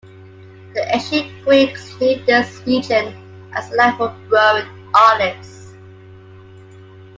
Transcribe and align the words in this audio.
The 0.73 0.95
ancient 0.95 1.31
Greeks 1.45 1.93
knew 2.01 2.25
this 2.25 2.59
region 2.65 3.13
as 3.53 3.69
a 3.71 3.75
land 3.75 3.97
for 3.97 4.17
growing 4.29 4.65
olives. 4.95 5.75